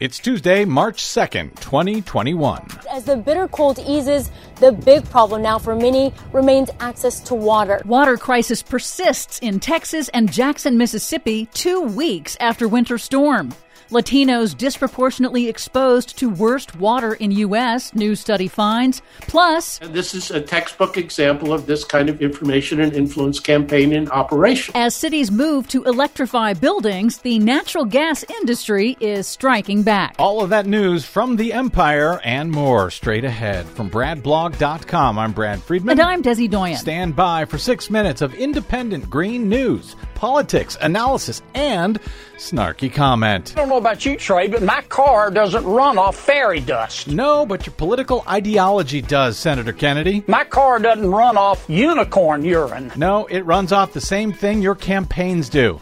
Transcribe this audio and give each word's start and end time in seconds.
It's 0.00 0.20
Tuesday, 0.20 0.64
March 0.64 1.02
2nd, 1.02 1.58
2021. 1.58 2.68
As 2.88 3.02
the 3.02 3.16
bitter 3.16 3.48
cold 3.48 3.80
eases, 3.80 4.30
the 4.60 4.70
big 4.70 5.02
problem 5.10 5.42
now 5.42 5.58
for 5.58 5.74
many 5.74 6.14
remains 6.32 6.70
access 6.78 7.18
to 7.22 7.34
water. 7.34 7.82
Water 7.84 8.16
crisis 8.16 8.62
persists 8.62 9.40
in 9.40 9.58
Texas 9.58 10.08
and 10.10 10.30
Jackson, 10.30 10.78
Mississippi, 10.78 11.46
two 11.46 11.82
weeks 11.82 12.36
after 12.38 12.68
winter 12.68 12.96
storm. 12.96 13.52
Latinos 13.90 14.56
disproportionately 14.56 15.48
exposed 15.48 16.18
to 16.18 16.28
worst 16.28 16.76
water 16.76 17.14
in 17.14 17.30
U.S., 17.30 17.94
new 17.94 18.14
study 18.14 18.46
finds. 18.46 19.00
Plus, 19.22 19.78
this 19.78 20.14
is 20.14 20.30
a 20.30 20.42
textbook 20.42 20.98
example 20.98 21.54
of 21.54 21.64
this 21.64 21.84
kind 21.84 22.10
of 22.10 22.20
information 22.20 22.80
and 22.80 22.92
influence 22.92 23.40
campaign 23.40 23.92
in 23.92 24.10
operation. 24.10 24.76
As 24.76 24.94
cities 24.94 25.30
move 25.30 25.68
to 25.68 25.84
electrify 25.84 26.52
buildings, 26.52 27.18
the 27.18 27.38
natural 27.38 27.86
gas 27.86 28.24
industry 28.40 28.96
is 29.00 29.26
striking 29.26 29.82
back. 29.82 30.16
All 30.18 30.42
of 30.42 30.50
that 30.50 30.66
news 30.66 31.06
from 31.06 31.36
the 31.36 31.54
Empire 31.54 32.20
and 32.24 32.50
more 32.50 32.90
straight 32.90 33.24
ahead 33.24 33.64
from 33.64 33.88
BradBlog.com. 33.90 35.18
I'm 35.18 35.32
Brad 35.32 35.62
Friedman. 35.62 35.98
And 35.98 36.06
I'm 36.06 36.22
Desi 36.22 36.50
Doyen. 36.50 36.76
Stand 36.76 37.16
by 37.16 37.46
for 37.46 37.56
six 37.56 37.88
minutes 37.88 38.20
of 38.20 38.34
independent 38.34 39.08
green 39.08 39.48
news, 39.48 39.96
politics, 40.18 40.76
analysis, 40.80 41.40
and 41.54 42.00
snarky 42.36 42.92
comment 42.92 43.52
I 43.56 43.60
don't 43.60 43.68
know 43.68 43.76
about 43.76 44.04
you, 44.04 44.16
Trey, 44.16 44.48
but 44.48 44.62
my 44.64 44.82
car 44.82 45.30
doesn't 45.30 45.64
run 45.64 45.96
off 45.96 46.16
fairy 46.16 46.58
dust. 46.58 47.06
No, 47.06 47.46
but 47.46 47.66
your 47.66 47.74
political 47.74 48.24
ideology 48.28 49.00
does, 49.00 49.38
Senator 49.38 49.72
Kennedy. 49.72 50.24
My 50.26 50.42
car 50.42 50.80
doesn't 50.80 51.08
run 51.08 51.36
off 51.36 51.64
unicorn 51.68 52.44
urine. 52.44 52.90
No, 52.96 53.26
it 53.26 53.42
runs 53.42 53.70
off 53.70 53.92
the 53.92 54.00
same 54.00 54.32
thing 54.32 54.60
your 54.60 54.74
campaigns 54.74 55.48
do 55.48 55.80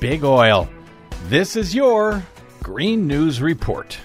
big 0.00 0.24
oil. 0.24 0.68
This 1.24 1.54
is 1.54 1.74
your 1.74 2.24
Green 2.62 3.06
News 3.06 3.42
Report. 3.42 3.98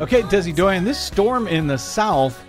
Okay, 0.00 0.22
Desi 0.22 0.54
Doyen, 0.56 0.84
this 0.84 0.98
storm 0.98 1.46
in 1.46 1.66
the 1.66 1.76
south 1.76 2.42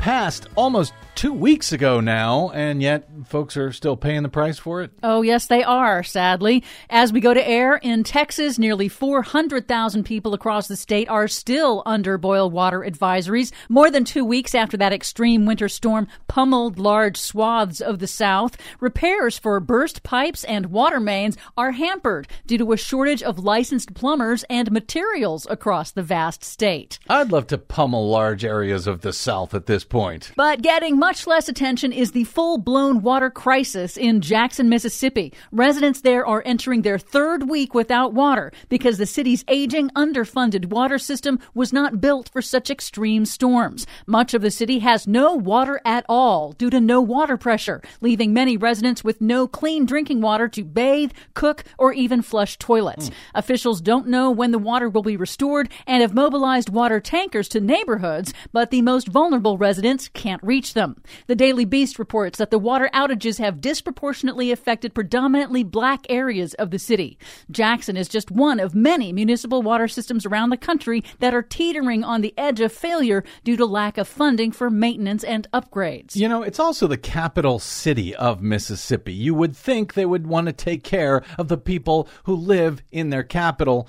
passed 0.00 0.46
almost 0.56 0.94
two 1.14 1.32
weeks 1.32 1.72
ago 1.72 2.00
now, 2.00 2.50
and 2.50 2.82
yet 2.82 3.08
folks 3.26 3.56
are 3.56 3.72
still 3.72 3.96
paying 3.96 4.22
the 4.22 4.28
price 4.28 4.58
for 4.58 4.82
it? 4.82 4.90
Oh, 5.02 5.22
yes, 5.22 5.46
they 5.46 5.62
are, 5.62 6.02
sadly. 6.02 6.64
As 6.88 7.12
we 7.12 7.20
go 7.20 7.34
to 7.34 7.48
air 7.48 7.76
in 7.76 8.04
Texas, 8.04 8.58
nearly 8.58 8.88
400,000 8.88 10.04
people 10.04 10.34
across 10.34 10.68
the 10.68 10.76
state 10.76 11.08
are 11.08 11.28
still 11.28 11.82
under 11.84 12.16
boil 12.18 12.50
water 12.50 12.80
advisories, 12.80 13.52
more 13.68 13.90
than 13.90 14.04
two 14.04 14.24
weeks 14.24 14.54
after 14.54 14.76
that 14.76 14.92
extreme 14.92 15.46
winter 15.46 15.68
storm 15.68 16.06
pummeled 16.28 16.78
large 16.78 17.16
swaths 17.18 17.80
of 17.80 17.98
the 17.98 18.06
South. 18.06 18.56
Repairs 18.80 19.38
for 19.38 19.60
burst 19.60 20.02
pipes 20.02 20.44
and 20.44 20.66
water 20.66 21.00
mains 21.00 21.36
are 21.56 21.72
hampered 21.72 22.28
due 22.46 22.58
to 22.58 22.72
a 22.72 22.76
shortage 22.76 23.22
of 23.22 23.38
licensed 23.38 23.94
plumbers 23.94 24.44
and 24.48 24.70
materials 24.70 25.46
across 25.50 25.90
the 25.90 26.02
vast 26.02 26.44
state. 26.44 26.98
I'd 27.08 27.32
love 27.32 27.46
to 27.48 27.58
pummel 27.58 28.08
large 28.08 28.44
areas 28.44 28.86
of 28.86 29.00
the 29.00 29.12
South 29.12 29.54
at 29.54 29.66
this 29.66 29.84
point. 29.84 30.32
But 30.36 30.62
getting 30.62 30.98
much 31.00 31.26
less 31.26 31.48
attention 31.48 31.94
is 31.94 32.12
the 32.12 32.24
full 32.24 32.58
blown 32.58 33.00
water 33.00 33.30
crisis 33.30 33.96
in 33.96 34.20
Jackson, 34.20 34.68
Mississippi. 34.68 35.32
Residents 35.50 36.02
there 36.02 36.26
are 36.26 36.42
entering 36.44 36.82
their 36.82 36.98
third 36.98 37.48
week 37.48 37.72
without 37.72 38.12
water 38.12 38.52
because 38.68 38.98
the 38.98 39.06
city's 39.06 39.42
aging, 39.48 39.88
underfunded 39.96 40.66
water 40.66 40.98
system 40.98 41.38
was 41.54 41.72
not 41.72 42.02
built 42.02 42.28
for 42.28 42.42
such 42.42 42.68
extreme 42.68 43.24
storms. 43.24 43.86
Much 44.06 44.34
of 44.34 44.42
the 44.42 44.50
city 44.50 44.80
has 44.80 45.06
no 45.06 45.32
water 45.32 45.80
at 45.86 46.04
all 46.06 46.52
due 46.52 46.68
to 46.68 46.78
no 46.78 47.00
water 47.00 47.38
pressure, 47.38 47.80
leaving 48.02 48.34
many 48.34 48.58
residents 48.58 49.02
with 49.02 49.22
no 49.22 49.48
clean 49.48 49.86
drinking 49.86 50.20
water 50.20 50.48
to 50.48 50.62
bathe, 50.62 51.12
cook, 51.32 51.64
or 51.78 51.94
even 51.94 52.20
flush 52.20 52.58
toilets. 52.58 53.08
Mm. 53.08 53.14
Officials 53.36 53.80
don't 53.80 54.06
know 54.06 54.30
when 54.30 54.50
the 54.50 54.58
water 54.58 54.90
will 54.90 55.02
be 55.02 55.16
restored 55.16 55.70
and 55.86 56.02
have 56.02 56.12
mobilized 56.12 56.68
water 56.68 57.00
tankers 57.00 57.48
to 57.48 57.58
neighborhoods, 57.58 58.34
but 58.52 58.70
the 58.70 58.82
most 58.82 59.08
vulnerable 59.08 59.56
residents 59.56 60.06
can't 60.12 60.42
reach 60.42 60.74
them. 60.74 60.89
The 61.26 61.36
Daily 61.36 61.64
Beast 61.64 61.98
reports 61.98 62.38
that 62.38 62.50
the 62.50 62.58
water 62.58 62.90
outages 62.94 63.38
have 63.38 63.60
disproportionately 63.60 64.50
affected 64.50 64.94
predominantly 64.94 65.62
black 65.62 66.06
areas 66.08 66.54
of 66.54 66.70
the 66.70 66.78
city. 66.78 67.18
Jackson 67.50 67.96
is 67.96 68.08
just 68.08 68.30
one 68.30 68.60
of 68.60 68.74
many 68.74 69.12
municipal 69.12 69.62
water 69.62 69.88
systems 69.88 70.26
around 70.26 70.50
the 70.50 70.56
country 70.56 71.02
that 71.18 71.34
are 71.34 71.42
teetering 71.42 72.04
on 72.04 72.20
the 72.20 72.34
edge 72.36 72.60
of 72.60 72.72
failure 72.72 73.24
due 73.44 73.56
to 73.56 73.66
lack 73.66 73.98
of 73.98 74.08
funding 74.08 74.52
for 74.52 74.70
maintenance 74.70 75.24
and 75.24 75.46
upgrades. 75.52 76.16
You 76.16 76.28
know, 76.28 76.42
it's 76.42 76.60
also 76.60 76.86
the 76.86 76.98
capital 76.98 77.58
city 77.58 78.14
of 78.14 78.42
Mississippi. 78.42 79.12
You 79.12 79.34
would 79.34 79.56
think 79.56 79.94
they 79.94 80.06
would 80.06 80.26
want 80.26 80.46
to 80.46 80.52
take 80.52 80.84
care 80.84 81.22
of 81.38 81.48
the 81.48 81.58
people 81.58 82.08
who 82.24 82.34
live 82.34 82.82
in 82.90 83.10
their 83.10 83.22
capital, 83.22 83.88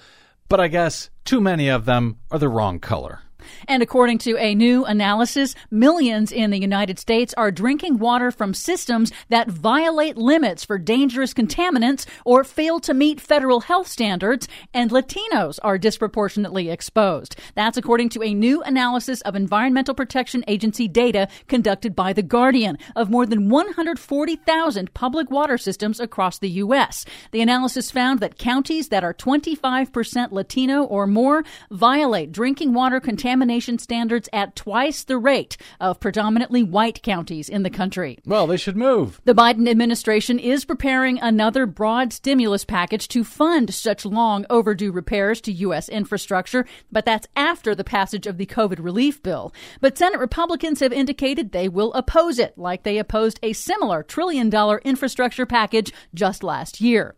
but 0.49 0.59
I 0.59 0.67
guess 0.67 1.09
too 1.25 1.41
many 1.41 1.69
of 1.69 1.85
them 1.85 2.17
are 2.29 2.39
the 2.39 2.49
wrong 2.49 2.79
color. 2.79 3.21
And 3.67 3.83
according 3.83 4.19
to 4.19 4.37
a 4.37 4.55
new 4.55 4.85
analysis, 4.85 5.55
millions 5.69 6.31
in 6.31 6.51
the 6.51 6.59
United 6.59 6.99
States 6.99 7.33
are 7.35 7.51
drinking 7.51 7.99
water 7.99 8.31
from 8.31 8.53
systems 8.53 9.11
that 9.29 9.49
violate 9.49 10.17
limits 10.17 10.63
for 10.63 10.77
dangerous 10.77 11.33
contaminants 11.33 12.05
or 12.25 12.43
fail 12.43 12.79
to 12.79 12.93
meet 12.93 13.21
federal 13.21 13.61
health 13.61 13.87
standards, 13.87 14.47
and 14.73 14.91
Latinos 14.91 15.59
are 15.63 15.77
disproportionately 15.77 16.69
exposed. 16.69 17.35
That's 17.55 17.77
according 17.77 18.09
to 18.09 18.23
a 18.23 18.33
new 18.33 18.61
analysis 18.63 19.21
of 19.21 19.35
Environmental 19.35 19.95
Protection 19.95 20.43
Agency 20.47 20.87
data 20.87 21.27
conducted 21.47 21.95
by 21.95 22.13
The 22.13 22.23
Guardian 22.23 22.77
of 22.95 23.09
more 23.09 23.25
than 23.25 23.49
140,000 23.49 24.93
public 24.93 25.29
water 25.29 25.57
systems 25.57 25.99
across 25.99 26.39
the 26.39 26.49
U.S. 26.49 27.05
The 27.31 27.41
analysis 27.41 27.91
found 27.91 28.19
that 28.19 28.37
counties 28.37 28.89
that 28.89 29.03
are 29.03 29.13
25% 29.13 30.31
Latino 30.31 30.83
or 30.83 31.07
more 31.07 31.43
violate 31.69 32.31
drinking 32.31 32.73
water 32.73 32.99
contaminants 32.99 33.40
contamination 33.41 33.79
standards 33.79 34.29
at 34.31 34.55
twice 34.55 35.03
the 35.03 35.17
rate 35.17 35.57
of 35.79 35.99
predominantly 35.99 36.61
white 36.61 37.01
counties 37.01 37.49
in 37.49 37.63
the 37.63 37.71
country. 37.71 38.19
Well, 38.23 38.45
they 38.45 38.55
should 38.55 38.77
move. 38.77 39.19
The 39.25 39.33
Biden 39.33 39.67
administration 39.67 40.37
is 40.37 40.63
preparing 40.63 41.17
another 41.17 41.65
broad 41.65 42.13
stimulus 42.13 42.63
package 42.63 43.07
to 43.07 43.23
fund 43.23 43.73
such 43.73 44.05
long 44.05 44.45
overdue 44.51 44.91
repairs 44.91 45.41
to 45.41 45.51
U.S. 45.53 45.89
infrastructure, 45.89 46.67
but 46.91 47.03
that's 47.03 47.27
after 47.35 47.73
the 47.73 47.83
passage 47.83 48.27
of 48.27 48.37
the 48.37 48.45
COVID 48.45 48.77
relief 48.77 49.23
bill. 49.23 49.51
But 49.79 49.97
Senate 49.97 50.19
Republicans 50.19 50.79
have 50.79 50.93
indicated 50.93 51.51
they 51.51 51.67
will 51.67 51.93
oppose 51.93 52.37
it, 52.37 52.55
like 52.59 52.83
they 52.83 52.99
opposed 52.99 53.39
a 53.41 53.53
similar 53.53 54.03
trillion 54.03 54.51
dollar 54.51 54.79
infrastructure 54.85 55.47
package 55.47 55.91
just 56.13 56.43
last 56.43 56.79
year. 56.79 57.15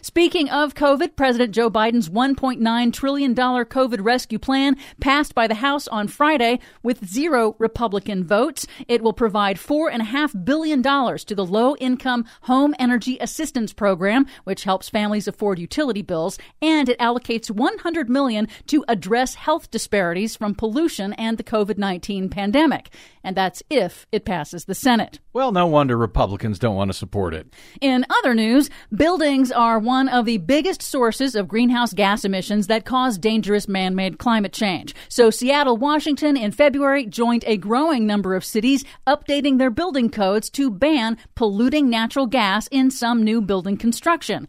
Speaking 0.00 0.48
of 0.50 0.74
COVID, 0.74 1.16
President 1.16 1.54
Joe 1.54 1.70
Biden's 1.70 2.08
$1.9 2.08 2.92
trillion 2.92 3.34
COVID 3.34 4.04
rescue 4.04 4.38
plan 4.38 4.76
passed 5.00 5.34
by 5.34 5.46
the 5.46 5.56
House 5.56 5.88
on 5.88 6.08
Friday 6.08 6.60
with 6.82 7.06
zero 7.06 7.56
Republican 7.58 8.24
votes. 8.24 8.66
It 8.86 9.02
will 9.02 9.12
provide 9.12 9.56
$4.5 9.56 10.44
billion 10.44 10.82
to 10.82 11.34
the 11.34 11.44
Low 11.44 11.76
Income 11.76 12.24
Home 12.42 12.74
Energy 12.78 13.18
Assistance 13.20 13.72
Program, 13.72 14.26
which 14.44 14.64
helps 14.64 14.88
families 14.88 15.28
afford 15.28 15.58
utility 15.58 16.02
bills, 16.02 16.38
and 16.62 16.88
it 16.88 16.98
allocates 16.98 17.50
100 17.50 18.08
million 18.08 18.48
to 18.66 18.84
address 18.88 19.34
health 19.34 19.70
disparities 19.70 20.36
from 20.36 20.54
pollution 20.54 21.12
and 21.14 21.38
the 21.38 21.44
COVID 21.44 21.78
19 21.78 22.28
pandemic. 22.28 22.90
And 23.22 23.36
that's 23.36 23.62
if 23.68 24.06
it 24.10 24.24
passes 24.24 24.64
the 24.64 24.74
Senate. 24.74 25.18
Well, 25.34 25.52
no 25.52 25.66
wonder 25.66 25.96
Republicans 25.96 26.58
don't 26.58 26.76
want 26.76 26.88
to 26.88 26.96
support 26.96 27.34
it. 27.34 27.52
In 27.80 28.06
other 28.08 28.34
news, 28.34 28.70
buildings 28.94 29.52
are 29.52 29.67
are 29.68 29.78
one 29.78 30.08
of 30.08 30.24
the 30.24 30.38
biggest 30.38 30.80
sources 30.80 31.34
of 31.34 31.46
greenhouse 31.46 31.92
gas 31.92 32.24
emissions 32.24 32.68
that 32.68 32.86
cause 32.86 33.18
dangerous 33.18 33.68
man 33.68 33.94
made 33.94 34.18
climate 34.18 34.54
change. 34.54 34.94
So, 35.10 35.28
Seattle, 35.28 35.76
Washington, 35.76 36.38
in 36.38 36.52
February 36.52 37.04
joined 37.04 37.44
a 37.46 37.58
growing 37.58 38.06
number 38.06 38.34
of 38.34 38.46
cities 38.46 38.82
updating 39.06 39.58
their 39.58 39.68
building 39.68 40.08
codes 40.08 40.48
to 40.50 40.70
ban 40.70 41.18
polluting 41.34 41.90
natural 41.90 42.26
gas 42.26 42.66
in 42.68 42.90
some 42.90 43.22
new 43.22 43.42
building 43.42 43.76
construction. 43.76 44.48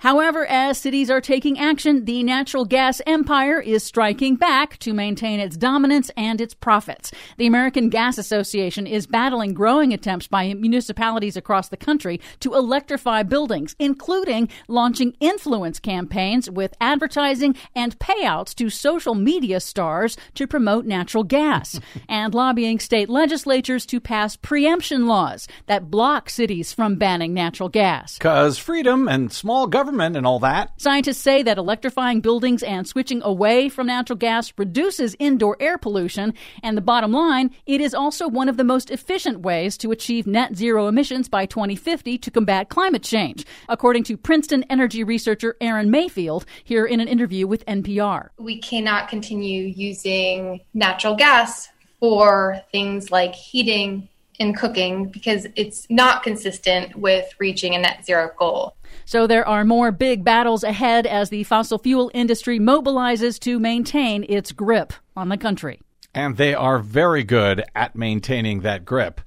However, 0.00 0.46
as 0.46 0.78
cities 0.78 1.10
are 1.10 1.20
taking 1.20 1.58
action, 1.58 2.06
the 2.06 2.22
natural 2.22 2.64
gas 2.64 3.02
empire 3.06 3.60
is 3.60 3.84
striking 3.84 4.34
back 4.34 4.78
to 4.78 4.94
maintain 4.94 5.40
its 5.40 5.58
dominance 5.58 6.10
and 6.16 6.40
its 6.40 6.54
profits. 6.54 7.12
The 7.36 7.46
American 7.46 7.90
Gas 7.90 8.16
Association 8.16 8.86
is 8.86 9.06
battling 9.06 9.52
growing 9.52 9.92
attempts 9.92 10.26
by 10.26 10.54
municipalities 10.54 11.36
across 11.36 11.68
the 11.68 11.76
country 11.76 12.18
to 12.40 12.54
electrify 12.54 13.24
buildings, 13.24 13.76
including 13.78 14.48
launching 14.68 15.12
influence 15.20 15.78
campaigns 15.78 16.48
with 16.48 16.74
advertising 16.80 17.54
and 17.74 17.98
payouts 17.98 18.54
to 18.54 18.70
social 18.70 19.14
media 19.14 19.60
stars 19.60 20.16
to 20.34 20.46
promote 20.46 20.86
natural 20.86 21.24
gas, 21.24 21.78
and 22.08 22.32
lobbying 22.34 22.80
state 22.80 23.10
legislatures 23.10 23.84
to 23.84 24.00
pass 24.00 24.34
preemption 24.34 25.06
laws 25.06 25.46
that 25.66 25.90
block 25.90 26.30
cities 26.30 26.72
from 26.72 26.96
banning 26.96 27.34
natural 27.34 27.68
gas. 27.68 28.16
Because 28.16 28.56
freedom 28.56 29.06
and 29.06 29.30
small 29.30 29.66
government 29.66 29.89
government 29.90 30.16
and 30.16 30.24
all 30.24 30.38
that. 30.38 30.70
Scientists 30.76 31.18
say 31.18 31.42
that 31.42 31.58
electrifying 31.58 32.20
buildings 32.20 32.62
and 32.62 32.86
switching 32.86 33.20
away 33.22 33.68
from 33.68 33.88
natural 33.88 34.16
gas 34.16 34.52
reduces 34.56 35.16
indoor 35.18 35.56
air 35.58 35.76
pollution. 35.78 36.32
And 36.62 36.76
the 36.76 36.80
bottom 36.80 37.10
line, 37.10 37.50
it 37.66 37.80
is 37.80 37.92
also 37.92 38.28
one 38.28 38.48
of 38.48 38.56
the 38.56 38.62
most 38.62 38.92
efficient 38.92 39.40
ways 39.40 39.76
to 39.78 39.90
achieve 39.90 40.28
net 40.28 40.56
zero 40.56 40.86
emissions 40.86 41.28
by 41.28 41.44
2050 41.44 42.18
to 42.18 42.30
combat 42.30 42.68
climate 42.68 43.02
change, 43.02 43.44
according 43.68 44.04
to 44.04 44.16
Princeton 44.16 44.64
energy 44.70 45.02
researcher 45.02 45.56
Erin 45.60 45.90
Mayfield 45.90 46.46
here 46.62 46.86
in 46.86 47.00
an 47.00 47.08
interview 47.08 47.48
with 47.48 47.66
NPR. 47.66 48.28
We 48.38 48.60
cannot 48.60 49.08
continue 49.08 49.64
using 49.64 50.60
natural 50.72 51.16
gas 51.16 51.68
for 51.98 52.60
things 52.70 53.10
like 53.10 53.34
heating 53.34 54.08
and 54.40 54.56
cooking 54.56 55.06
because 55.06 55.46
it's 55.54 55.86
not 55.90 56.22
consistent 56.22 56.96
with 56.96 57.32
reaching 57.38 57.74
a 57.74 57.78
net 57.78 58.04
zero 58.04 58.30
goal. 58.38 58.74
So 59.04 59.26
there 59.26 59.46
are 59.46 59.64
more 59.64 59.92
big 59.92 60.24
battles 60.24 60.64
ahead 60.64 61.06
as 61.06 61.28
the 61.28 61.44
fossil 61.44 61.78
fuel 61.78 62.10
industry 62.14 62.58
mobilizes 62.58 63.38
to 63.40 63.60
maintain 63.60 64.24
its 64.28 64.50
grip 64.50 64.92
on 65.14 65.28
the 65.28 65.36
country. 65.36 65.80
And 66.14 66.36
they 66.36 66.54
are 66.54 66.80
very 66.80 67.22
good 67.22 67.62
at 67.74 67.94
maintaining 67.94 68.60
that 68.60 68.84
grip, 68.84 69.20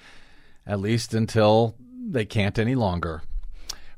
at 0.65 0.80
least 0.80 1.13
until 1.13 1.75
they 2.10 2.25
can't 2.25 2.60
any 2.60 2.75
longer. 2.75 3.21